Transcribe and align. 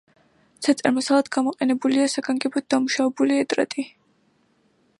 საწერ 0.67 0.93
მასალად 0.95 1.27
გამოყენებულია 1.35 2.07
საგანგებოდ 2.13 2.67
დამუშავებული 2.75 3.39
ეტრატი. 3.43 3.85